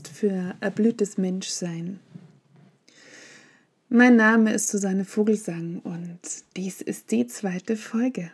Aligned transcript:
Podcast 0.00 0.08
für 0.08 0.54
erblühtes 0.60 1.18
Menschsein. 1.18 2.00
Mein 3.88 4.16
Name 4.16 4.52
ist 4.52 4.68
Susanne 4.68 5.04
Vogelsang 5.04 5.80
und 5.80 6.18
dies 6.56 6.80
ist 6.80 7.10
die 7.10 7.26
zweite 7.26 7.76
Folge. 7.76 8.30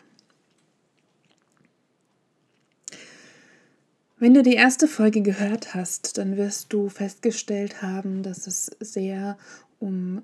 Wenn 4.19 4.35
du 4.35 4.43
die 4.43 4.55
erste 4.55 4.87
Folge 4.87 5.23
gehört 5.23 5.75
hast, 5.75 6.19
dann 6.19 6.37
wirst 6.37 6.73
du 6.73 6.89
festgestellt 6.89 7.83
haben, 7.83 8.23
dass 8.23 8.47
es 8.47 8.67
sehr 8.81 9.37
um 9.79 10.23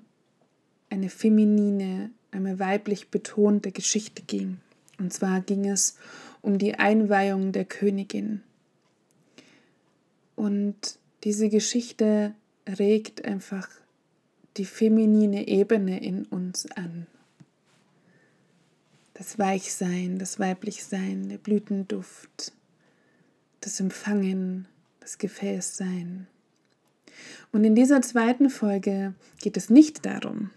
eine 0.89 1.09
feminine, 1.09 2.11
eine 2.31 2.59
weiblich 2.59 3.09
betonte 3.09 3.71
Geschichte 3.71 4.21
ging. 4.23 4.57
Und 4.97 5.11
zwar 5.13 5.41
ging 5.41 5.67
es 5.67 5.97
um 6.41 6.57
die 6.57 6.75
Einweihung 6.75 7.51
der 7.51 7.65
Königin. 7.65 8.43
Und 10.35 10.97
diese 11.23 11.49
Geschichte 11.49 12.33
regt 12.67 13.25
einfach 13.25 13.69
die 14.57 14.65
feminine 14.65 15.47
Ebene 15.47 16.03
in 16.03 16.25
uns 16.25 16.69
an. 16.71 17.07
Das 19.13 19.39
Weichsein, 19.39 20.19
das 20.19 20.39
Weiblichsein, 20.39 21.29
der 21.29 21.37
Blütenduft, 21.37 22.51
das 23.61 23.79
Empfangen, 23.79 24.67
das 24.99 25.17
Gefäßsein. 25.17 26.27
Und 27.51 27.63
in 27.63 27.75
dieser 27.75 28.01
zweiten 28.01 28.49
Folge 28.49 29.13
geht 29.39 29.55
es 29.55 29.69
nicht 29.69 30.05
darum, 30.05 30.49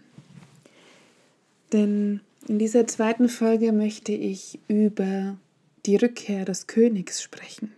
denn 1.71 2.21
in 2.47 2.59
dieser 2.59 2.87
zweiten 2.87 3.29
Folge 3.29 3.71
möchte 3.71 4.11
ich 4.11 4.59
über 4.67 5.37
die 5.85 5.97
Rückkehr 5.97 6.45
des 6.45 6.67
Königs 6.67 7.21
sprechen. 7.21 7.76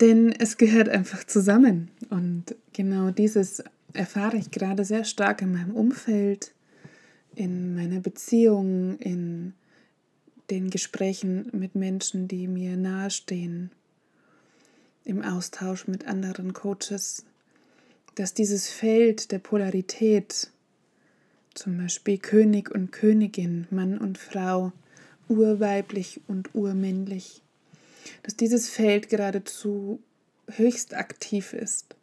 Denn 0.00 0.32
es 0.32 0.56
gehört 0.56 0.88
einfach 0.88 1.22
zusammen. 1.22 1.88
Und 2.10 2.56
genau 2.72 3.10
dieses 3.10 3.62
erfahre 3.92 4.36
ich 4.36 4.50
gerade 4.50 4.84
sehr 4.84 5.04
stark 5.04 5.40
in 5.40 5.52
meinem 5.52 5.70
Umfeld, 5.70 6.52
in 7.36 7.76
meiner 7.76 8.00
Beziehung, 8.00 8.98
in 8.98 9.54
den 10.50 10.70
Gesprächen 10.70 11.48
mit 11.52 11.76
Menschen, 11.76 12.26
die 12.26 12.48
mir 12.48 12.76
nahestehen, 12.76 13.70
im 15.04 15.22
Austausch 15.22 15.86
mit 15.86 16.08
anderen 16.08 16.52
Coaches, 16.54 17.24
dass 18.16 18.34
dieses 18.34 18.68
Feld 18.68 19.30
der 19.30 19.38
Polarität, 19.38 20.50
zum 21.54 21.78
Beispiel 21.78 22.18
König 22.18 22.68
und 22.68 22.90
Königin, 22.90 23.68
Mann 23.70 23.98
und 23.98 24.18
Frau, 24.18 24.72
urweiblich 25.28 26.20
und 26.26 26.52
urmännlich, 26.52 27.43
dass 28.22 28.36
dieses 28.36 28.68
Feld 28.68 29.08
geradezu 29.08 30.02
höchst 30.48 30.94
aktiv 30.94 31.52
ist, 31.52 31.96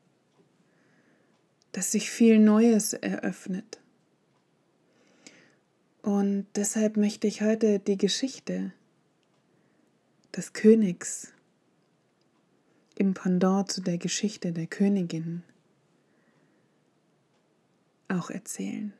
dass 1.71 1.91
sich 1.91 2.09
viel 2.09 2.39
Neues 2.39 2.93
eröffnet 2.93 3.81
und 6.01 6.47
deshalb 6.55 6.97
möchte 6.97 7.27
ich 7.27 7.41
heute 7.41 7.79
die 7.79 7.97
Geschichte 7.97 8.71
des 10.35 10.53
Königs 10.53 11.31
im 12.95 13.13
Pendant 13.13 13.71
zu 13.71 13.81
der 13.81 13.97
Geschichte 13.97 14.51
der 14.51 14.67
Königin 14.67 15.43
auch 18.07 18.29
erzählen. 18.29 18.93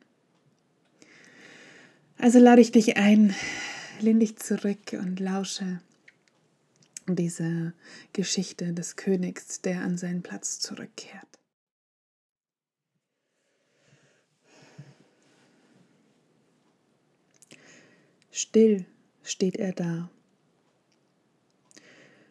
Also 2.18 2.38
lade 2.38 2.60
ich 2.60 2.70
dich 2.70 2.96
ein, 2.96 3.34
lehn 4.00 4.20
dich 4.20 4.36
zurück 4.38 4.92
und 4.92 5.18
lausche 5.18 5.80
diese 7.06 7.72
Geschichte 8.12 8.72
des 8.72 8.96
Königs, 8.96 9.60
der 9.60 9.82
an 9.82 9.96
seinen 9.96 10.22
Platz 10.22 10.60
zurückkehrt. 10.60 11.38
Still 18.30 18.86
steht 19.22 19.56
er 19.56 19.72
da. 19.72 20.10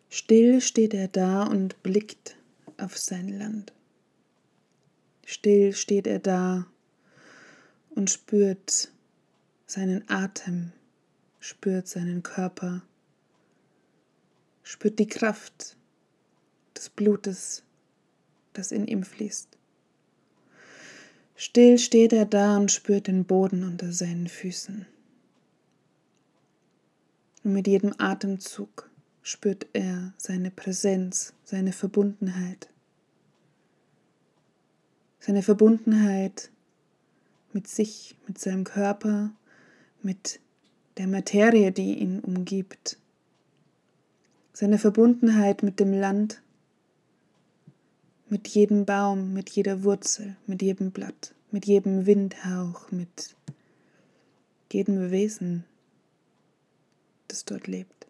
Still 0.09 0.59
steht 0.59 0.93
er 0.93 1.07
da 1.07 1.43
und 1.43 1.81
blickt 1.83 2.35
auf 2.77 2.97
sein 2.97 3.29
Land. 3.29 3.71
Still 5.25 5.73
steht 5.73 6.07
er 6.07 6.19
da 6.19 6.67
und 7.91 8.09
spürt 8.09 8.91
seinen 9.65 10.03
Atem, 10.09 10.73
spürt 11.39 11.88
seinen 11.88 12.23
Körper, 12.23 12.81
spürt 14.63 14.99
die 14.99 15.07
Kraft 15.07 15.77
des 16.75 16.89
Blutes, 16.89 17.63
das 18.53 18.72
in 18.72 18.88
ihm 18.88 19.03
fließt. 19.03 19.57
Still 21.35 21.79
steht 21.79 22.13
er 22.13 22.25
da 22.25 22.57
und 22.57 22.71
spürt 22.71 23.07
den 23.07 23.25
Boden 23.25 23.63
unter 23.63 23.91
seinen 23.91 24.27
Füßen. 24.27 24.85
Und 27.44 27.53
mit 27.53 27.67
jedem 27.67 27.95
Atemzug 27.97 28.89
spürt 29.23 29.66
er 29.73 30.13
seine 30.17 30.51
Präsenz, 30.51 31.33
seine 31.44 31.71
Verbundenheit. 31.71 32.69
Seine 35.19 35.41
Verbundenheit 35.41 36.51
mit 37.53 37.67
sich, 37.67 38.16
mit 38.27 38.39
seinem 38.39 38.63
Körper, 38.63 39.31
mit 40.01 40.39
der 40.97 41.07
Materie, 41.07 41.71
die 41.71 42.00
ihn 42.00 42.19
umgibt. 42.19 42.97
Seine 44.53 44.78
Verbundenheit 44.78 45.63
mit 45.63 45.79
dem 45.79 45.94
Land, 45.94 46.41
mit 48.29 48.47
jedem 48.47 48.85
Baum, 48.85 49.34
mit 49.34 49.50
jeder 49.50 49.84
Wurzel, 49.84 50.35
mit 50.47 50.62
jedem 50.62 50.91
Blatt, 50.91 51.34
mit 51.51 51.66
jedem 51.66 52.06
Windhauch, 52.06 52.91
mit 52.91 53.35
jedem 54.72 55.12
Wesen, 55.12 55.66
das 57.28 57.45
dort 57.45 57.67
lebt. 57.67 58.07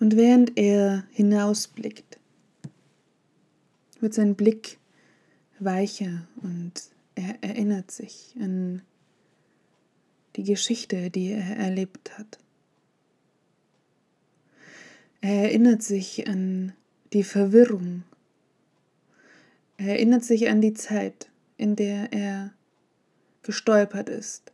Und 0.00 0.16
während 0.16 0.56
er 0.56 1.04
hinausblickt, 1.10 2.18
wird 4.00 4.14
sein 4.14 4.34
Blick 4.34 4.78
weicher 5.58 6.26
und 6.42 6.72
er 7.14 7.42
erinnert 7.42 7.90
sich 7.90 8.34
an 8.40 8.82
die 10.36 10.44
Geschichte, 10.44 11.10
die 11.10 11.32
er 11.32 11.56
erlebt 11.56 12.18
hat. 12.18 12.38
Er 15.20 15.44
erinnert 15.44 15.82
sich 15.82 16.28
an 16.28 16.72
die 17.12 17.24
Verwirrung. 17.24 18.04
Er 19.76 19.88
erinnert 19.88 20.24
sich 20.24 20.48
an 20.48 20.60
die 20.60 20.74
Zeit, 20.74 21.28
in 21.56 21.76
der 21.76 22.12
er 22.12 22.52
gestolpert 23.42 24.08
ist, 24.08 24.52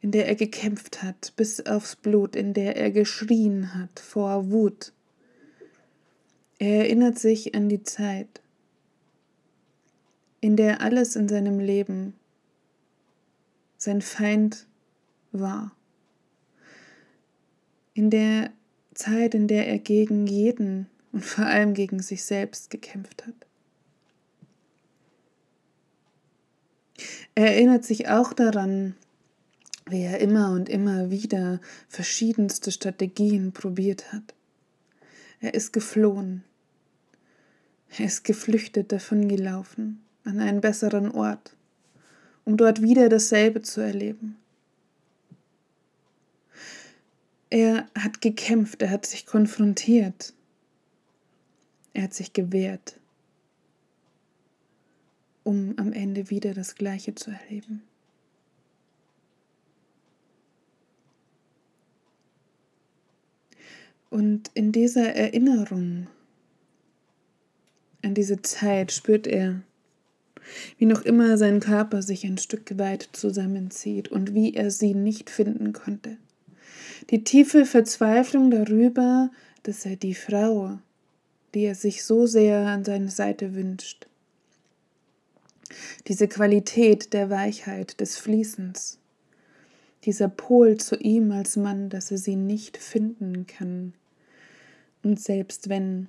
in 0.00 0.10
der 0.10 0.26
er 0.26 0.36
gekämpft 0.36 1.02
hat 1.02 1.32
bis 1.36 1.64
aufs 1.66 1.96
Blut, 1.96 2.36
in 2.36 2.54
der 2.54 2.76
er 2.76 2.90
geschrien 2.90 3.74
hat 3.74 4.00
vor 4.00 4.50
Wut. 4.50 4.92
Er 6.58 6.84
erinnert 6.84 7.18
sich 7.18 7.54
an 7.54 7.68
die 7.68 7.82
Zeit, 7.82 8.40
in 10.40 10.56
der 10.56 10.80
alles 10.80 11.16
in 11.16 11.28
seinem 11.28 11.58
Leben 11.58 12.14
sein 13.82 14.00
Feind 14.00 14.66
war, 15.32 15.74
in 17.94 18.10
der 18.10 18.52
Zeit, 18.94 19.34
in 19.34 19.48
der 19.48 19.66
er 19.66 19.78
gegen 19.78 20.26
jeden 20.26 20.86
und 21.10 21.24
vor 21.24 21.46
allem 21.46 21.74
gegen 21.74 22.00
sich 22.00 22.24
selbst 22.24 22.70
gekämpft 22.70 23.26
hat. 23.26 23.34
Er 27.34 27.54
erinnert 27.54 27.84
sich 27.84 28.08
auch 28.08 28.32
daran, 28.32 28.94
wie 29.86 30.02
er 30.02 30.20
immer 30.20 30.52
und 30.52 30.68
immer 30.68 31.10
wieder 31.10 31.60
verschiedenste 31.88 32.70
Strategien 32.70 33.52
probiert 33.52 34.12
hat. 34.12 34.34
Er 35.40 35.54
ist 35.54 35.72
geflohen. 35.72 36.44
Er 37.98 38.04
ist 38.04 38.22
geflüchtet 38.22 38.92
davongelaufen 38.92 40.04
an 40.24 40.38
einen 40.38 40.60
besseren 40.60 41.10
Ort, 41.10 41.56
um 42.44 42.56
dort 42.56 42.82
wieder 42.82 43.08
dasselbe 43.08 43.62
zu 43.62 43.80
erleben. 43.80 44.36
Er 47.50 47.86
hat 47.98 48.20
gekämpft, 48.20 48.82
er 48.82 48.90
hat 48.90 49.06
sich 49.06 49.26
konfrontiert, 49.26 50.32
er 51.92 52.04
hat 52.04 52.14
sich 52.14 52.32
gewehrt 52.32 52.98
um 55.44 55.74
am 55.76 55.92
Ende 55.92 56.30
wieder 56.30 56.54
das 56.54 56.74
Gleiche 56.74 57.14
zu 57.14 57.30
erleben. 57.30 57.82
Und 64.10 64.50
in 64.54 64.72
dieser 64.72 65.14
Erinnerung 65.14 66.06
an 68.02 68.14
diese 68.14 68.42
Zeit 68.42 68.92
spürt 68.92 69.26
er, 69.26 69.62
wie 70.78 70.86
noch 70.86 71.02
immer 71.02 71.38
sein 71.38 71.60
Körper 71.60 72.02
sich 72.02 72.24
ein 72.24 72.38
Stück 72.38 72.78
weit 72.78 73.08
zusammenzieht 73.12 74.08
und 74.08 74.34
wie 74.34 74.54
er 74.54 74.70
sie 74.70 74.94
nicht 74.94 75.30
finden 75.30 75.72
konnte. 75.72 76.16
Die 77.10 77.24
tiefe 77.24 77.64
Verzweiflung 77.64 78.50
darüber, 78.50 79.30
dass 79.62 79.86
er 79.86 79.96
die 79.96 80.14
Frau, 80.14 80.78
die 81.54 81.64
er 81.64 81.74
sich 81.74 82.04
so 82.04 82.26
sehr 82.26 82.66
an 82.66 82.84
seine 82.84 83.10
Seite 83.10 83.54
wünscht, 83.54 84.06
diese 86.06 86.28
Qualität 86.28 87.12
der 87.12 87.30
Weichheit, 87.30 88.00
des 88.00 88.18
Fließens, 88.18 88.98
dieser 90.04 90.28
Pol 90.28 90.78
zu 90.78 90.96
ihm 90.96 91.30
als 91.30 91.56
Mann, 91.56 91.88
dass 91.88 92.10
er 92.10 92.18
sie 92.18 92.36
nicht 92.36 92.76
finden 92.76 93.46
kann. 93.46 93.94
Und 95.02 95.20
selbst 95.20 95.68
wenn 95.68 96.08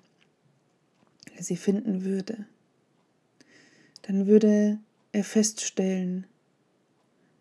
er 1.36 1.44
sie 1.44 1.56
finden 1.56 2.03
würde, 2.03 2.45
dann 4.03 4.27
würde 4.27 4.79
er 5.11 5.23
feststellen, 5.23 6.25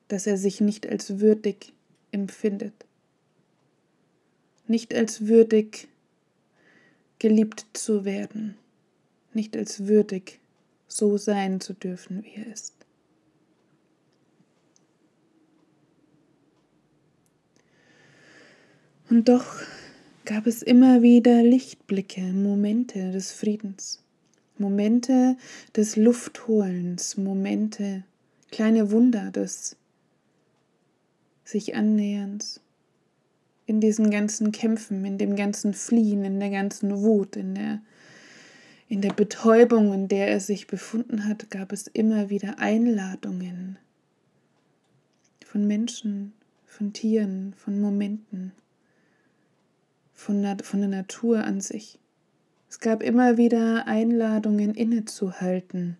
dass 0.08 0.26
er 0.26 0.36
sich 0.36 0.60
nicht 0.60 0.88
als 0.88 1.20
würdig 1.20 1.72
empfindet, 2.10 2.74
nicht 4.66 4.94
als 4.94 5.26
würdig 5.26 5.88
geliebt 7.18 7.66
zu 7.72 8.04
werden, 8.04 8.56
nicht 9.32 9.56
als 9.56 9.86
würdig 9.86 10.40
so 10.88 11.16
sein 11.16 11.60
zu 11.60 11.72
dürfen, 11.72 12.24
wie 12.24 12.40
er 12.40 12.52
ist. 12.52 12.74
Und 19.08 19.28
doch 19.28 19.44
gab 20.24 20.46
es 20.46 20.62
immer 20.62 21.02
wieder 21.02 21.42
Lichtblicke, 21.42 22.20
Momente 22.20 23.12
des 23.12 23.32
Friedens, 23.32 24.02
Momente 24.62 25.36
des 25.76 25.96
Luftholens, 25.96 27.18
Momente, 27.18 28.04
kleine 28.50 28.90
Wunder 28.90 29.30
des 29.30 29.76
sich 31.44 31.74
Annäherns, 31.74 32.60
in 33.66 33.80
diesen 33.80 34.10
ganzen 34.10 34.52
Kämpfen, 34.52 35.04
in 35.04 35.18
dem 35.18 35.36
ganzen 35.36 35.74
Fliehen, 35.74 36.24
in 36.24 36.40
der 36.40 36.50
ganzen 36.50 37.02
Wut, 37.02 37.36
in 37.36 37.54
der, 37.54 37.82
in 38.88 39.00
der 39.00 39.12
Betäubung, 39.12 39.92
in 39.92 40.08
der 40.08 40.28
er 40.28 40.40
sich 40.40 40.66
befunden 40.66 41.26
hat, 41.26 41.50
gab 41.50 41.72
es 41.72 41.86
immer 41.88 42.30
wieder 42.30 42.58
Einladungen 42.58 43.78
von 45.44 45.66
Menschen, 45.66 46.32
von 46.66 46.92
Tieren, 46.92 47.54
von 47.56 47.80
Momenten, 47.80 48.52
von, 50.14 50.58
von 50.62 50.80
der 50.80 50.88
Natur 50.88 51.44
an 51.44 51.60
sich. 51.60 51.98
Es 52.72 52.80
gab 52.80 53.02
immer 53.02 53.36
wieder 53.36 53.86
Einladungen 53.86 54.74
innezuhalten, 54.74 55.98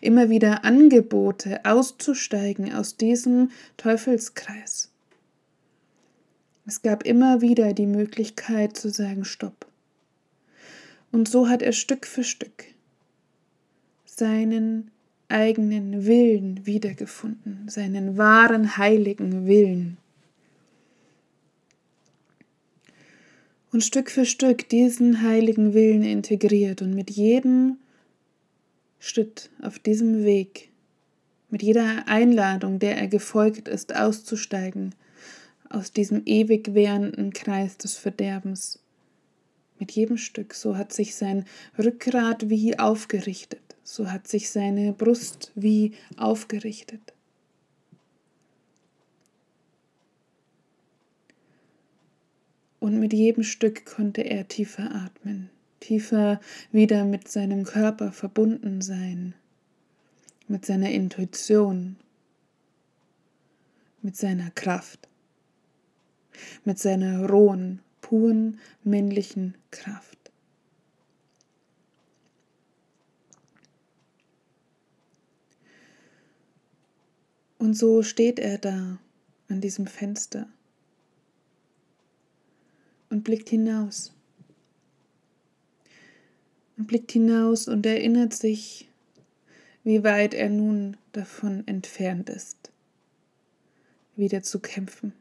immer 0.00 0.30
wieder 0.30 0.64
Angebote 0.64 1.64
auszusteigen 1.64 2.72
aus 2.72 2.96
diesem 2.96 3.50
Teufelskreis. 3.78 4.92
Es 6.66 6.82
gab 6.82 7.02
immer 7.02 7.40
wieder 7.40 7.72
die 7.72 7.88
Möglichkeit 7.88 8.76
zu 8.76 8.90
sagen 8.90 9.24
Stopp. 9.24 9.66
Und 11.10 11.28
so 11.28 11.48
hat 11.48 11.62
er 11.62 11.72
Stück 11.72 12.06
für 12.06 12.22
Stück 12.22 12.66
seinen 14.04 14.92
eigenen 15.26 16.06
Willen 16.06 16.64
wiedergefunden, 16.64 17.68
seinen 17.68 18.16
wahren 18.16 18.76
heiligen 18.76 19.48
Willen. 19.48 19.96
Und 23.74 23.82
Stück 23.82 24.08
für 24.08 24.24
Stück 24.24 24.68
diesen 24.68 25.22
heiligen 25.22 25.74
Willen 25.74 26.04
integriert 26.04 26.80
und 26.80 26.94
mit 26.94 27.10
jedem 27.10 27.78
Schritt 29.00 29.50
auf 29.60 29.80
diesem 29.80 30.22
Weg, 30.22 30.70
mit 31.50 31.60
jeder 31.60 32.06
Einladung, 32.06 32.78
der 32.78 32.96
er 32.96 33.08
gefolgt 33.08 33.66
ist, 33.66 33.96
auszusteigen 33.96 34.94
aus 35.68 35.90
diesem 35.90 36.22
ewig 36.24 36.72
währenden 36.74 37.32
Kreis 37.32 37.76
des 37.76 37.96
Verderbens. 37.96 38.78
Mit 39.80 39.90
jedem 39.90 40.18
Stück, 40.18 40.54
so 40.54 40.76
hat 40.76 40.92
sich 40.92 41.16
sein 41.16 41.44
Rückgrat 41.76 42.48
wie 42.48 42.78
aufgerichtet, 42.78 43.74
so 43.82 44.08
hat 44.08 44.28
sich 44.28 44.50
seine 44.50 44.92
Brust 44.92 45.50
wie 45.56 45.94
aufgerichtet. 46.16 47.13
Und 52.84 53.00
mit 53.00 53.14
jedem 53.14 53.44
Stück 53.44 53.86
konnte 53.86 54.20
er 54.20 54.46
tiefer 54.46 54.94
atmen, 54.94 55.48
tiefer 55.80 56.38
wieder 56.70 57.06
mit 57.06 57.28
seinem 57.28 57.64
Körper 57.64 58.12
verbunden 58.12 58.82
sein, 58.82 59.34
mit 60.48 60.66
seiner 60.66 60.90
Intuition, 60.90 61.96
mit 64.02 64.18
seiner 64.18 64.50
Kraft, 64.50 65.08
mit 66.66 66.78
seiner 66.78 67.26
rohen, 67.26 67.80
puren 68.02 68.60
männlichen 68.82 69.54
Kraft. 69.70 70.30
Und 77.56 77.72
so 77.72 78.02
steht 78.02 78.38
er 78.38 78.58
da 78.58 78.98
an 79.48 79.62
diesem 79.62 79.86
Fenster 79.86 80.48
und 83.14 83.22
blickt 83.22 83.48
hinaus. 83.48 84.12
Und 86.76 86.88
blickt 86.88 87.12
hinaus 87.12 87.68
und 87.68 87.86
erinnert 87.86 88.34
sich, 88.34 88.88
wie 89.84 90.02
weit 90.02 90.34
er 90.34 90.48
nun 90.48 90.96
davon 91.12 91.64
entfernt 91.68 92.28
ist, 92.28 92.72
wieder 94.16 94.42
zu 94.42 94.58
kämpfen. 94.58 95.12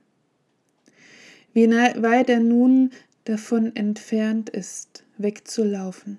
Wie 1.54 1.70
weit 1.70 2.30
er 2.32 2.40
nun 2.40 2.90
davon 3.26 3.76
entfernt 3.76 4.50
ist, 4.50 5.04
wegzulaufen, 5.20 6.18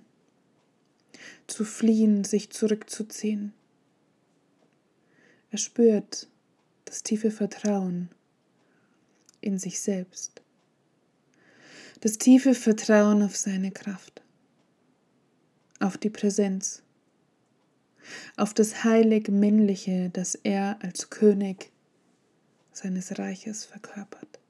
zu 1.49 1.65
fliehen, 1.65 2.23
sich 2.23 2.50
zurückzuziehen. 2.50 3.53
Er 5.50 5.59
spürt 5.59 6.28
das 6.85 7.02
tiefe 7.02 7.33
Vertrauen 7.33 8.11
in 9.40 9.59
sich 9.59 9.81
selbst 9.81 10.44
das 12.01 12.19
tiefe 12.19 12.55
Vertrauen 12.55 13.23
auf 13.23 13.37
seine 13.37 13.71
Kraft, 13.71 14.23
auf 15.81 15.97
die 15.97 16.11
Präsenz, 16.11 16.83
auf 18.37 18.55
das 18.55 18.85
heilig 18.85 19.29
Männliche, 19.29 20.11
das 20.13 20.35
er 20.35 20.79
als 20.83 21.11
König 21.11 21.71
seines 22.73 23.19
Reiches 23.19 23.65
verkörpert. 23.65 24.41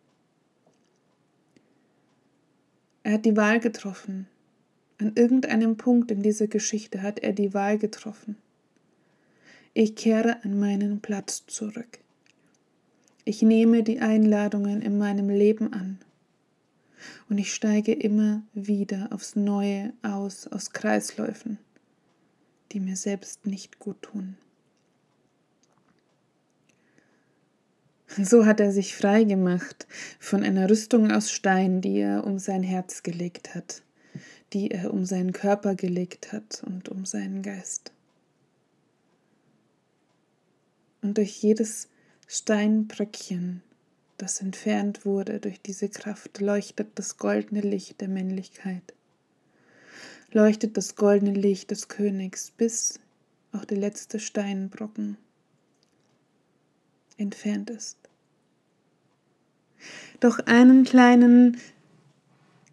Er 3.03 3.15
hat 3.15 3.25
die 3.25 3.37
Wahl 3.37 3.61
getroffen. 3.61 4.27
An 4.99 5.13
irgendeinem 5.15 5.77
Punkt 5.77 6.11
in 6.11 6.23
dieser 6.23 6.47
Geschichte 6.47 7.03
hat 7.03 7.19
er 7.19 7.33
die 7.33 7.53
Wahl 7.53 7.79
getroffen. 7.79 8.37
Ich 9.75 9.97
kehre 9.97 10.43
an 10.45 10.59
meinen 10.59 11.01
Platz 11.01 11.45
zurück. 11.47 11.99
Ich 13.25 13.43
nehme 13.43 13.83
die 13.83 14.01
Einladungen 14.01 14.81
in 14.81 14.97
meinem 14.99 15.29
Leben 15.29 15.73
an 15.73 15.99
und 17.28 17.38
ich 17.38 17.54
steige 17.54 17.92
immer 17.92 18.42
wieder 18.52 19.08
aufs 19.12 19.37
Neue 19.37 19.92
aus 20.02 20.46
aus 20.46 20.73
Kreisläufen, 20.73 21.58
die 22.73 22.80
mir 22.80 22.96
selbst 22.96 23.46
nicht 23.46 23.78
gut 23.78 24.02
tun. 24.02 24.37
So 28.16 28.46
hat 28.46 28.61
er 28.61 28.70
sich 28.70 28.94
frei 28.94 29.25
gemacht 29.25 29.88
von 30.20 30.44
einer 30.44 30.70
Rüstung 30.70 31.11
aus 31.11 31.32
Stein, 31.32 31.80
die 31.80 31.99
er 31.99 32.25
um 32.25 32.38
sein 32.38 32.62
Herz 32.62 33.02
gelegt 33.02 33.56
hat, 33.56 33.82
die 34.52 34.70
er 34.70 34.94
um 34.94 35.04
seinen 35.04 35.32
Körper 35.32 35.75
gelegt 35.75 36.32
hat 36.32 36.62
und 36.64 36.88
um 36.88 37.06
seinen 37.06 37.42
Geist. 37.42 37.92
Und 41.02 41.18
durch 41.18 41.42
jedes 41.42 41.88
Steinbröckchen 42.28 43.62
das 44.16 44.40
entfernt 44.40 45.04
wurde 45.04 45.40
durch 45.40 45.61
diese 45.61 45.88
Kraft, 45.88 46.40
leuchtet 46.40 46.99
das 46.99 47.16
goldene 47.16 47.61
Licht 47.61 48.00
der 48.00 48.09
Männlichkeit. 48.09 48.94
Leuchtet 50.33 50.76
das 50.76 50.97
goldene 50.97 51.33
Licht 51.33 51.71
des 51.71 51.88
Königs, 51.88 52.50
bis 52.50 53.00
auch 53.52 53.64
der 53.64 53.78
letzte 53.78 54.18
Steinbrocken 54.21 55.16
entfernt 57.16 57.71
ist. 57.71 57.97
Doch 60.21 60.38
einen 60.40 60.85
kleinen 60.85 61.59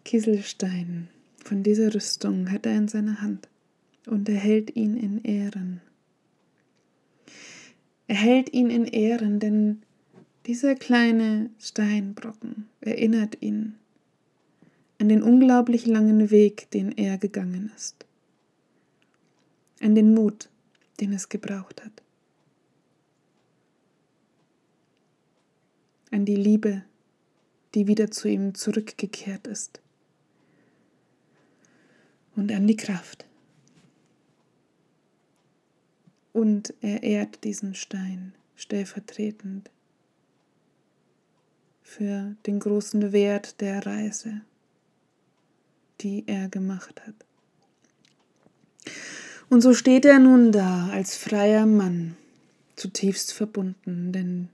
Kieselstein 0.04 1.08
von 1.44 1.62
dieser 1.62 1.94
Rüstung 1.94 2.50
hat 2.50 2.66
er 2.66 2.76
in 2.76 2.88
seiner 2.88 3.20
Hand 3.20 3.48
und 4.06 4.28
er 4.28 4.36
hält 4.36 4.74
ihn 4.74 4.96
in 4.96 5.22
Ehren. 5.22 5.80
Er 8.08 8.16
hält 8.16 8.52
ihn 8.52 8.70
in 8.70 8.84
Ehren, 8.84 9.38
denn 9.38 9.82
dieser 10.46 10.74
kleine 10.74 11.50
Steinbrocken 11.58 12.68
erinnert 12.80 13.40
ihn 13.40 13.76
an 14.98 15.08
den 15.08 15.22
unglaublich 15.22 15.86
langen 15.86 16.30
Weg, 16.30 16.70
den 16.70 16.92
er 16.92 17.18
gegangen 17.18 17.72
ist, 17.76 18.06
an 19.80 19.94
den 19.94 20.14
Mut, 20.14 20.48
den 21.00 21.12
es 21.12 21.28
gebraucht 21.28 21.84
hat. 21.84 22.02
An 26.10 26.24
die 26.24 26.36
Liebe, 26.36 26.84
die 27.74 27.86
wieder 27.86 28.10
zu 28.10 28.28
ihm 28.28 28.54
zurückgekehrt 28.54 29.46
ist. 29.46 29.80
Und 32.36 32.52
an 32.52 32.66
die 32.66 32.76
Kraft. 32.76 33.26
Und 36.32 36.74
er 36.80 37.02
ehrt 37.02 37.44
diesen 37.44 37.74
Stein 37.74 38.34
stellvertretend 38.56 39.70
für 41.92 42.34
den 42.46 42.58
großen 42.58 43.12
Wert 43.12 43.60
der 43.60 43.84
Reise, 43.84 44.40
die 46.00 46.24
er 46.26 46.48
gemacht 46.48 47.02
hat. 47.06 47.14
Und 49.50 49.60
so 49.60 49.74
steht 49.74 50.06
er 50.06 50.18
nun 50.18 50.52
da 50.52 50.88
als 50.88 51.16
freier 51.16 51.66
Mann, 51.66 52.16
zutiefst 52.76 53.34
verbunden, 53.34 54.10
denn 54.10 54.48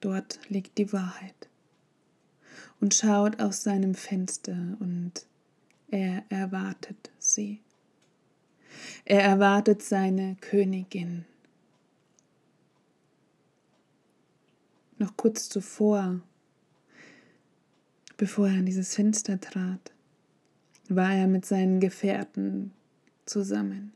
dort 0.00 0.38
liegt 0.50 0.76
die 0.76 0.92
Wahrheit, 0.92 1.48
und 2.78 2.94
schaut 2.94 3.40
aus 3.40 3.62
seinem 3.62 3.94
Fenster 3.94 4.76
und 4.80 5.12
er 5.90 6.24
erwartet 6.28 7.10
sie. 7.18 7.60
Er 9.06 9.22
erwartet 9.22 9.82
seine 9.82 10.36
Königin. 10.42 11.24
Noch 14.98 15.16
kurz 15.16 15.48
zuvor, 15.48 16.20
bevor 18.16 18.48
er 18.48 18.58
an 18.58 18.66
dieses 18.66 18.94
Fenster 18.94 19.40
trat, 19.40 19.92
war 20.88 21.14
er 21.14 21.28
mit 21.28 21.46
seinen 21.46 21.80
Gefährten 21.80 22.72
zusammen. 23.24 23.92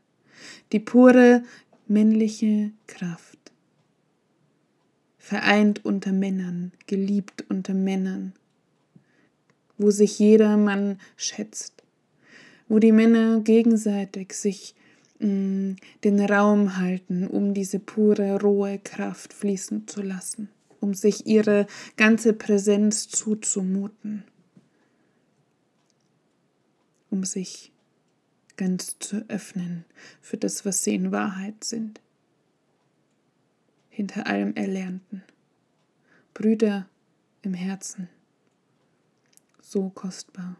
Die 0.71 0.79
pure 0.79 1.43
männliche 1.87 2.71
Kraft. 2.87 3.37
Vereint 5.17 5.85
unter 5.85 6.11
Männern, 6.11 6.71
geliebt 6.87 7.45
unter 7.49 7.73
Männern, 7.73 8.33
wo 9.77 9.89
sich 9.89 10.19
jeder 10.19 10.57
Mann 10.57 10.99
schätzt, 11.15 11.83
wo 12.67 12.79
die 12.79 12.91
Männer 12.91 13.39
gegenseitig 13.41 14.33
sich 14.33 14.75
mh, 15.19 15.27
mm, 15.27 15.75
den 16.03 16.19
Raum 16.19 16.77
halten, 16.77 17.27
um 17.27 17.53
diese 17.53 17.79
pure, 17.79 18.39
rohe 18.41 18.79
Kraft 18.79 19.33
fließen 19.33 19.87
zu 19.87 20.01
lassen, 20.01 20.49
um 20.83 20.93
sich 20.93 21.25
ihre 21.25 21.65
ganze 21.95 22.33
Präsenz 22.33 23.07
zuzumuten, 23.07 24.25
um 27.09 27.23
sich 27.23 27.71
ganz 28.57 28.99
zu 28.99 29.23
öffnen 29.29 29.85
für 30.21 30.35
das, 30.35 30.65
was 30.65 30.83
sie 30.83 30.93
in 30.93 31.13
Wahrheit 31.13 31.63
sind. 31.63 32.01
Hinter 33.89 34.27
allem 34.27 34.55
Erlernten. 34.55 35.23
Brüder 36.33 36.89
im 37.43 37.53
Herzen. 37.53 38.09
So 39.61 39.89
kostbar. 39.89 40.57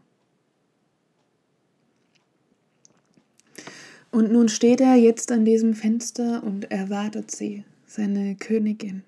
Und 4.10 4.32
nun 4.32 4.48
steht 4.48 4.80
er 4.80 4.96
jetzt 4.96 5.34
an 5.34 5.44
diesem 5.44 5.74
Fenster 5.74 6.44
und 6.44 6.72
erwartet 6.72 7.32
sie, 7.32 7.66
seine 7.88 8.36
Königin. 8.36 9.04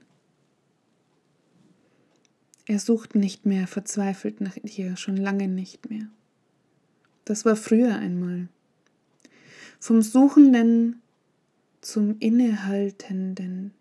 Er 2.67 2.79
sucht 2.79 3.15
nicht 3.15 3.45
mehr, 3.45 3.67
verzweifelt 3.67 4.41
nach 4.41 4.57
ihr, 4.63 4.97
schon 4.97 5.17
lange 5.17 5.47
nicht 5.47 5.89
mehr. 5.89 6.07
Das 7.25 7.45
war 7.45 7.55
früher 7.55 7.95
einmal. 7.95 8.47
Vom 9.79 10.01
Suchenden 10.01 11.01
zum 11.81 12.17
Innehaltenden. 12.19 13.71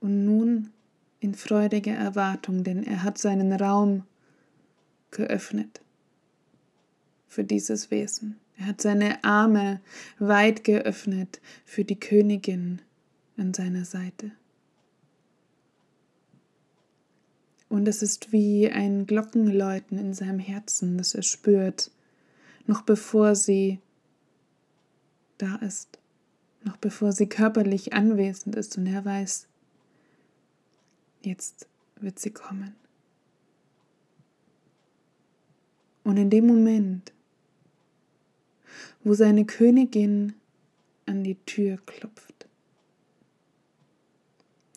Und 0.00 0.24
nun 0.24 0.70
in 1.20 1.34
freudiger 1.34 1.94
Erwartung, 1.94 2.64
denn 2.64 2.82
er 2.82 3.02
hat 3.02 3.16
seinen 3.16 3.52
Raum 3.52 4.02
geöffnet 5.10 5.80
für 7.28 7.44
dieses 7.44 7.90
Wesen. 7.90 8.36
Er 8.58 8.66
hat 8.66 8.80
seine 8.82 9.24
Arme 9.24 9.80
weit 10.18 10.64
geöffnet 10.64 11.40
für 11.64 11.84
die 11.84 11.98
Königin 11.98 12.82
an 13.36 13.54
seiner 13.54 13.84
Seite. 13.84 14.32
Und 17.72 17.88
es 17.88 18.02
ist 18.02 18.32
wie 18.32 18.70
ein 18.70 19.06
Glockenläuten 19.06 19.96
in 19.96 20.12
seinem 20.12 20.38
Herzen, 20.38 20.98
das 20.98 21.14
er 21.14 21.22
spürt, 21.22 21.90
noch 22.66 22.82
bevor 22.82 23.34
sie 23.34 23.80
da 25.38 25.56
ist, 25.56 25.98
noch 26.64 26.76
bevor 26.76 27.12
sie 27.12 27.30
körperlich 27.30 27.94
anwesend 27.94 28.56
ist 28.56 28.76
und 28.76 28.86
er 28.88 29.06
weiß, 29.06 29.46
jetzt 31.22 31.66
wird 31.98 32.18
sie 32.18 32.30
kommen. 32.30 32.76
Und 36.04 36.18
in 36.18 36.28
dem 36.28 36.46
Moment, 36.46 37.10
wo 39.02 39.14
seine 39.14 39.46
Königin 39.46 40.34
an 41.06 41.24
die 41.24 41.36
Tür 41.46 41.78
klopft, 41.86 42.46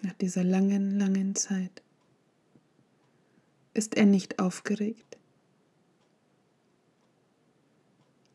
nach 0.01 0.13
dieser 0.13 0.45
langen, 0.45 0.97
langen 0.97 1.35
Zeit, 1.35 1.81
ist 3.75 3.95
er 3.95 4.05
nicht 4.05 4.39
aufgeregt. 4.39 5.17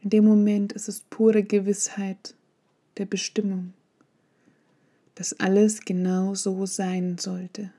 In 0.03 0.11
dem 0.11 0.25
Moment 0.25 0.73
ist 0.73 0.89
es 0.89 1.01
pure 1.01 1.43
Gewissheit 1.43 2.35
der 2.97 3.07
Bestimmung, 3.07 3.73
dass 5.17 5.39
alles 5.41 5.81
genau 5.81 6.35
so 6.35 6.65
sein 6.67 7.19
sollte, 7.19 7.73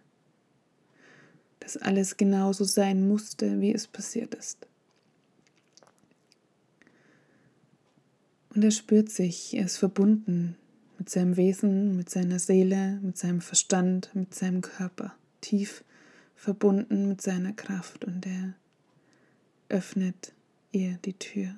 dass 1.60 1.78
alles 1.78 2.18
genau 2.18 2.54
so 2.54 2.64
sein 2.64 3.08
musste, 3.08 3.62
wie 3.62 3.74
es 3.74 3.88
passiert 3.88 4.36
ist. 4.36 4.68
Und 8.54 8.64
er 8.64 8.72
spürt 8.72 9.10
sich, 9.10 9.56
er 9.56 9.66
ist 9.66 9.78
verbunden 9.78 10.58
mit 10.98 11.10
seinem 11.10 11.38
Wesen, 11.38 11.96
mit 11.96 12.10
seiner 12.10 12.38
Seele, 12.38 13.00
mit 13.02 13.18
seinem 13.18 13.42
Verstand, 13.42 14.12
mit 14.14 14.36
seinem 14.36 14.62
Körper, 14.62 15.16
tief 15.40 15.84
verbunden 16.42 17.08
mit 17.08 17.22
seiner 17.22 17.54
Kraft 17.54 18.04
und 18.04 18.26
er 18.26 18.56
öffnet 19.70 20.34
ihr 20.72 20.98
die 21.06 21.14
Tür. 21.14 21.54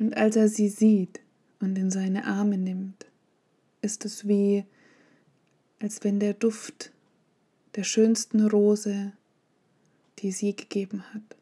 Und 0.00 0.16
als 0.16 0.34
er 0.34 0.48
sie 0.48 0.68
sieht 0.68 1.20
und 1.60 1.78
in 1.78 1.92
seine 1.92 2.24
Arme 2.24 2.58
nimmt, 2.58 3.06
ist 3.82 4.04
es 4.04 4.26
wie, 4.26 4.64
als 5.78 6.02
wenn 6.02 6.18
der 6.18 6.34
Duft 6.34 6.90
der 7.76 7.84
schönsten 7.84 8.44
Rose, 8.44 9.12
die 10.18 10.32
sie 10.32 10.56
gegeben 10.56 11.04
hat, 11.14 11.36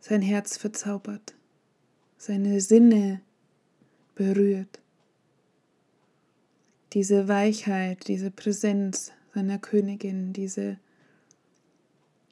sein 0.00 0.22
Herz 0.22 0.56
verzaubert, 0.56 1.36
seine 2.18 2.60
Sinne 2.60 3.20
berührt. 4.16 4.80
Diese 6.94 7.28
Weichheit, 7.28 8.08
diese 8.08 8.30
Präsenz 8.30 9.12
seiner 9.34 9.58
Königin, 9.58 10.32
diese 10.32 10.78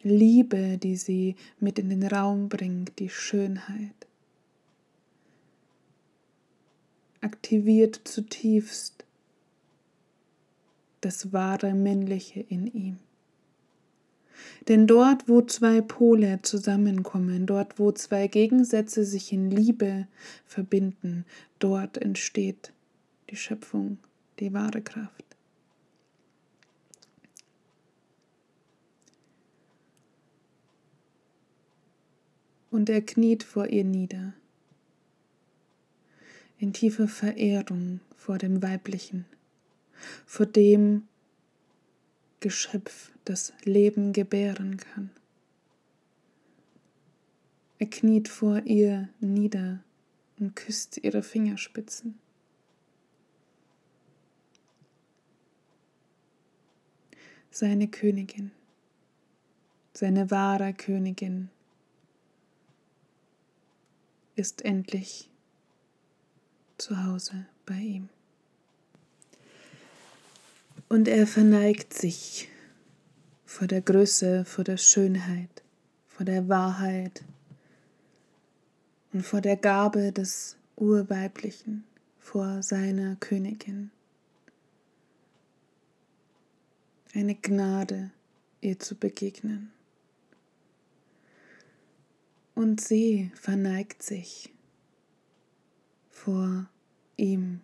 Liebe, 0.02 0.78
die 0.78 0.96
sie 0.96 1.36
mit 1.60 1.78
in 1.78 1.90
den 1.90 2.06
Raum 2.06 2.48
bringt, 2.48 2.98
die 2.98 3.08
Schönheit. 3.10 4.06
aktiviert 7.22 8.00
zutiefst 8.04 9.04
das 11.00 11.32
wahre 11.32 11.72
Männliche 11.74 12.40
in 12.40 12.66
ihm. 12.66 12.98
Denn 14.68 14.86
dort, 14.86 15.28
wo 15.28 15.42
zwei 15.42 15.80
Pole 15.80 16.40
zusammenkommen, 16.42 17.46
dort, 17.46 17.78
wo 17.78 17.92
zwei 17.92 18.26
Gegensätze 18.26 19.04
sich 19.04 19.32
in 19.32 19.50
Liebe 19.50 20.06
verbinden, 20.46 21.24
dort 21.58 21.98
entsteht 21.98 22.72
die 23.30 23.36
Schöpfung, 23.36 23.98
die 24.42 24.52
wahre 24.52 24.82
Kraft. 24.82 25.24
Und 32.70 32.88
er 32.88 33.02
kniet 33.02 33.44
vor 33.44 33.68
ihr 33.68 33.84
nieder 33.84 34.32
in 36.58 36.72
tiefer 36.72 37.06
Verehrung 37.06 38.00
vor 38.16 38.38
dem 38.38 38.62
Weiblichen, 38.62 39.26
vor 40.26 40.46
dem 40.46 41.06
Geschöpf, 42.40 43.12
das 43.24 43.52
Leben 43.62 44.12
gebären 44.12 44.78
kann. 44.78 45.10
Er 47.78 47.86
kniet 47.86 48.28
vor 48.28 48.62
ihr 48.64 49.08
nieder 49.20 49.84
und 50.40 50.56
küsst 50.56 50.98
ihre 50.98 51.22
Fingerspitzen. 51.22 52.18
Seine 57.54 57.86
Königin, 57.86 58.50
seine 59.92 60.30
wahre 60.30 60.72
Königin 60.72 61.50
ist 64.36 64.64
endlich 64.64 65.28
zu 66.78 67.04
Hause 67.04 67.44
bei 67.66 67.74
ihm. 67.74 68.08
Und 70.88 71.08
er 71.08 71.26
verneigt 71.26 71.92
sich 71.92 72.48
vor 73.44 73.66
der 73.66 73.82
Größe, 73.82 74.46
vor 74.46 74.64
der 74.64 74.78
Schönheit, 74.78 75.62
vor 76.08 76.24
der 76.24 76.48
Wahrheit 76.48 77.22
und 79.12 79.26
vor 79.26 79.42
der 79.42 79.56
Gabe 79.56 80.10
des 80.10 80.56
Urweiblichen, 80.76 81.84
vor 82.18 82.62
seiner 82.62 83.16
Königin. 83.16 83.90
Eine 87.14 87.34
Gnade, 87.34 88.10
ihr 88.62 88.78
zu 88.78 88.94
begegnen. 88.94 89.70
Und 92.54 92.80
sie 92.80 93.30
verneigt 93.34 94.02
sich 94.02 94.50
vor 96.08 96.70
ihm, 97.18 97.60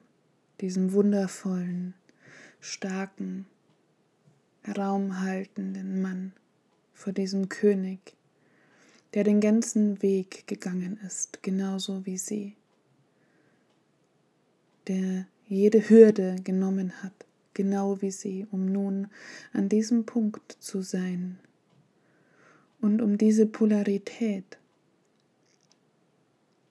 diesem 0.61 0.93
wundervollen, 0.93 1.95
starken, 2.61 3.47
raumhaltenden 4.77 6.03
Mann, 6.03 6.35
vor 6.93 7.15
diesem 7.15 7.49
König, 7.49 8.17
der 9.15 9.25
den 9.25 9.41
ganzen 9.41 10.03
Weg 10.03 10.47
gegangen 10.47 11.01
ist, 11.07 11.43
genauso 11.43 12.05
wie 12.05 12.19
sie, 12.19 12.55
der 14.89 15.27
jede 15.47 15.89
Hürde 15.89 16.37
genommen 16.45 17.03
hat, 17.03 17.28
genau 17.59 18.01
wie 18.01 18.13
sie, 18.13 18.47
um 18.53 18.67
nun 18.67 19.09
an 19.53 19.69
diesem 19.69 20.07
Punkt 20.07 20.53
zu 20.61 20.81
sein 20.81 21.41
und 22.81 23.03
um 23.03 23.19
diese 23.19 23.47
Polarität 23.47 24.59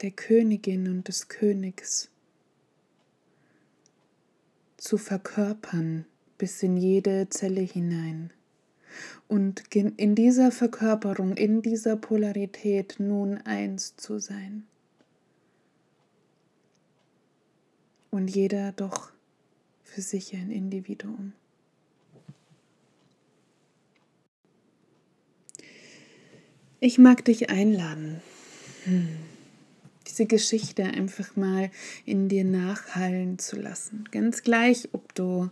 der 0.01 0.11
Königin 0.11 0.87
und 0.87 1.09
des 1.09 1.27
Königs 1.27 2.09
zu 4.77 4.97
verkörpern 4.97 6.05
bis 6.37 6.63
in 6.63 6.77
jede 6.77 7.27
Zelle 7.27 7.61
hinein. 7.61 8.31
Und 9.27 9.75
in 9.75 10.15
dieser 10.15 10.53
Verkörperung, 10.53 11.35
in 11.35 11.61
dieser 11.61 11.97
Polarität 11.97 12.95
nun 12.97 13.39
eins 13.39 13.97
zu 13.97 14.19
sein. 14.19 14.65
Und 18.09 18.29
jeder 18.29 18.71
doch 18.71 19.11
für 19.87 20.01
sich 20.01 20.33
ein 20.33 20.51
Individuum. 20.51 21.33
Ich 26.79 26.99
mag 26.99 27.25
dich 27.25 27.49
einladen. 27.49 28.21
Hm 28.85 29.07
diese 30.17 30.25
Geschichte 30.25 30.83
einfach 30.83 31.35
mal 31.35 31.69
in 32.05 32.29
dir 32.29 32.43
nachhallen 32.43 33.37
zu 33.37 33.55
lassen. 33.55 34.05
Ganz 34.11 34.41
gleich, 34.41 34.89
ob 34.93 35.13
du 35.13 35.49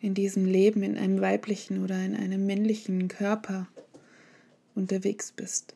in 0.00 0.14
diesem 0.14 0.44
Leben 0.44 0.82
in 0.82 0.98
einem 0.98 1.20
weiblichen 1.20 1.82
oder 1.82 2.04
in 2.04 2.16
einem 2.16 2.44
männlichen 2.44 3.08
Körper 3.08 3.68
unterwegs 4.74 5.32
bist. 5.32 5.74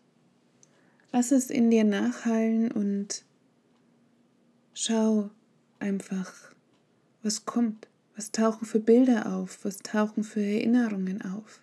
Lass 1.12 1.32
es 1.32 1.48
in 1.48 1.70
dir 1.70 1.84
nachhallen 1.84 2.70
und 2.70 3.24
schau 4.74 5.30
einfach, 5.78 6.54
was 7.26 7.44
kommt, 7.44 7.88
was 8.14 8.30
tauchen 8.30 8.66
für 8.66 8.78
Bilder 8.78 9.34
auf, 9.34 9.64
was 9.64 9.78
tauchen 9.78 10.22
für 10.22 10.40
Erinnerungen 10.40 11.22
auf. 11.22 11.60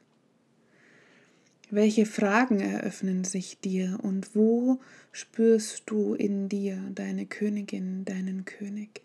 Welche 1.71 2.05
Fragen 2.05 2.59
eröffnen 2.59 3.23
sich 3.23 3.59
dir 3.61 3.97
und 4.03 4.35
wo 4.35 4.79
spürst 5.13 5.83
du 5.85 6.13
in 6.13 6.49
dir 6.49 6.77
deine 6.93 7.25
Königin, 7.25 8.03
deinen 8.03 8.43
König? 8.45 9.01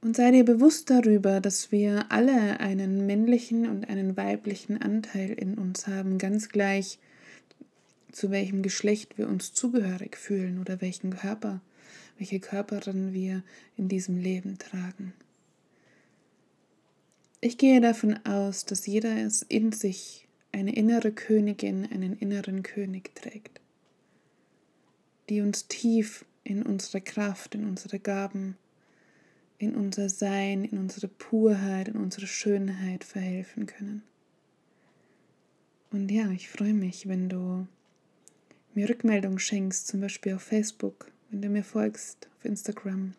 Und 0.00 0.14
sei 0.14 0.30
dir 0.30 0.44
bewusst 0.44 0.88
darüber, 0.88 1.40
dass 1.40 1.72
wir 1.72 2.06
alle 2.10 2.60
einen 2.60 3.04
männlichen 3.04 3.68
und 3.68 3.88
einen 3.90 4.16
weiblichen 4.16 4.80
Anteil 4.80 5.30
in 5.30 5.58
uns 5.58 5.88
haben, 5.88 6.16
ganz 6.18 6.48
gleich 6.48 7.00
zu 8.12 8.30
welchem 8.30 8.62
Geschlecht 8.62 9.18
wir 9.18 9.28
uns 9.28 9.52
zugehörig 9.52 10.16
fühlen 10.16 10.60
oder 10.60 10.80
welchen 10.80 11.10
Körper, 11.10 11.60
welche 12.18 12.40
Körperin 12.40 13.12
wir 13.14 13.42
in 13.76 13.88
diesem 13.88 14.18
Leben 14.18 14.58
tragen. 14.58 15.14
Ich 17.40 17.56
gehe 17.56 17.80
davon 17.80 18.18
aus, 18.26 18.64
dass 18.64 18.86
jeder 18.86 19.16
es 19.16 19.42
in 19.42 19.72
sich 19.72 20.26
eine 20.50 20.74
innere 20.74 21.12
Königin, 21.12 21.86
einen 21.90 22.18
inneren 22.18 22.62
König 22.62 23.14
trägt, 23.14 23.60
die 25.28 25.40
uns 25.40 25.68
tief 25.68 26.24
in 26.42 26.62
unsere 26.64 27.00
Kraft, 27.00 27.54
in 27.54 27.64
unsere 27.64 28.00
Gaben, 28.00 28.56
in 29.58 29.76
unser 29.76 30.08
Sein, 30.08 30.64
in 30.64 30.78
unsere 30.78 31.08
Purheit, 31.08 31.88
in 31.88 31.96
unsere 31.96 32.26
Schönheit 32.26 33.04
verhelfen 33.04 33.66
können. 33.66 34.02
Und 35.90 36.10
ja, 36.10 36.30
ich 36.30 36.48
freue 36.48 36.74
mich, 36.74 37.08
wenn 37.08 37.28
du 37.28 37.66
mir 38.74 38.88
Rückmeldung 38.88 39.38
schenkst, 39.38 39.86
zum 39.86 40.00
Beispiel 40.00 40.34
auf 40.34 40.42
Facebook, 40.42 41.10
wenn 41.30 41.42
du 41.42 41.48
mir 41.48 41.64
folgst, 41.64 42.28
auf 42.38 42.44
Instagram. 42.44 43.14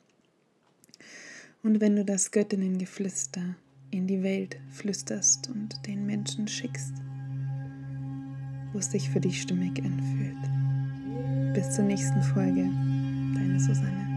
Und 1.64 1.82
wenn 1.82 1.96
du 1.96 2.06
das 2.06 2.32
Göttinnengeflüster 2.32 3.56
in 3.92 4.08
die 4.08 4.24
Welt 4.24 4.58
flüsterst 4.72 5.50
und 5.50 5.86
den 5.88 6.06
Menschen 6.06 6.48
schickst 6.48 6.94
wo 8.74 8.80
es 8.80 8.92
sich 8.92 9.10
für 9.10 9.20
dich 9.20 9.42
stimmig 9.42 9.82
anfühlt. 9.84 11.54
Bis 11.54 11.76
zur 11.76 11.86
nächsten 11.86 12.22
Folge, 12.22 12.70
deine 13.36 13.60
Susanne. 13.60 14.09